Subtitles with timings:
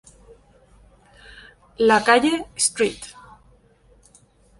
[1.77, 3.13] La calle St.